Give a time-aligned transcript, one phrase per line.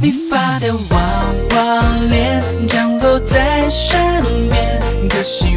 [0.00, 0.96] 你发的娃
[1.56, 3.96] 娃脸降落在身
[4.50, 4.78] 边，
[5.08, 5.53] 可惜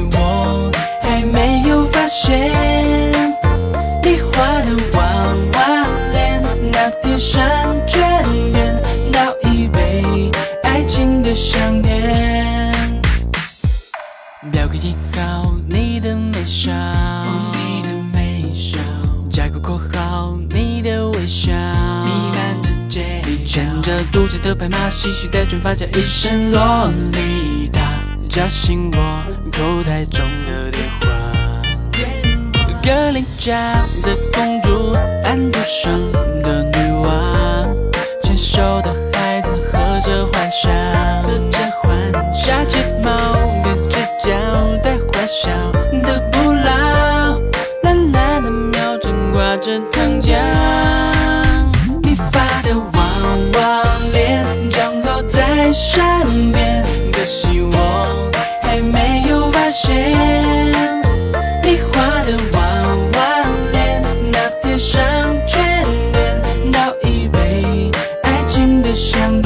[23.88, 27.80] 着独角的白马，细细的卷发，加一身洛丽塔，
[28.28, 29.24] 叫醒我
[29.54, 31.08] 口袋中的电话。
[32.84, 34.92] 格林家的公主，
[35.24, 36.12] 安徒生
[36.44, 37.66] 的女王，
[38.24, 38.94] 牵手的
[55.68, 60.14] 在身边，可惜我还没有发现。
[61.62, 62.60] 你画的娃
[63.12, 64.02] 娃脸，
[64.32, 65.04] 那天上
[65.46, 65.58] 眷
[66.14, 67.92] 恋，倒一杯
[68.24, 69.42] 爱情的香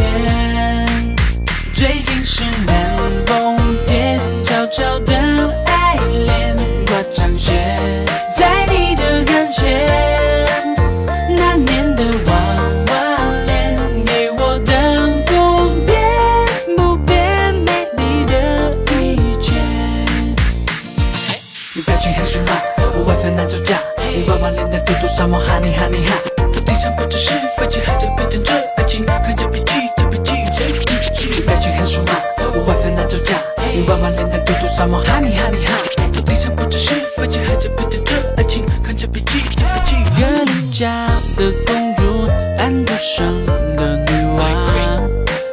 [25.21, 26.17] 的嘟嘟上我哈你哈你哈。
[26.51, 30.79] 头顶上不只是飞机，还在飘动着爱情，看着笔记，特别记着一
[31.13, 31.29] 句。
[31.29, 32.17] 你表情很软，
[32.55, 33.37] 我 WiFi 难招架。
[33.71, 35.73] 你娃娃脸的嘟嘟上我哈你哈你哈。
[36.11, 39.95] 头顶上不只是飞机，还在飘动着爱情，看着笔记，特别记。
[40.19, 41.05] 格林家
[41.37, 42.27] 的公主，
[42.57, 43.45] 安徒生
[43.75, 44.65] 的女王，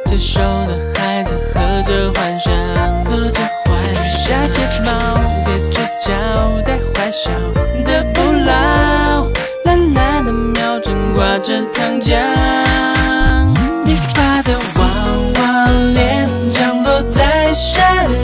[0.05, 2.51] 牵手的孩子喝着幻想，
[3.05, 4.89] 喝着幻想，睫毛
[5.45, 6.11] 别嘴角
[6.65, 7.29] 带坏笑
[11.41, 12.17] 这糖浆，
[13.85, 14.85] 你画的娃
[15.35, 17.81] 娃脸，降落在身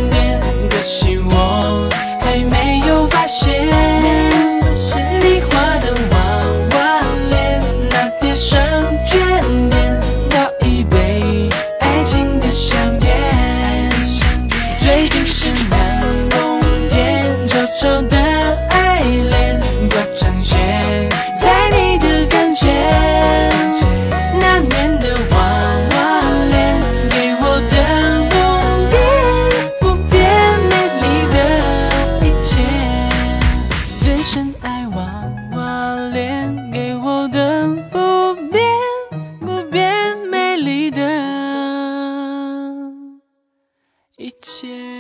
[0.10, 0.38] 边，
[0.70, 1.90] 可惜我
[2.20, 3.70] 还没有发现。
[5.22, 6.18] 你画的娃
[6.72, 8.60] 娃脸，那天上
[9.08, 9.22] 卷
[9.70, 10.00] 点，
[10.30, 10.38] 倒
[10.68, 11.50] 一杯
[11.80, 13.90] 爱情的香甜。
[14.78, 15.45] 最近。
[44.42, 44.95] 千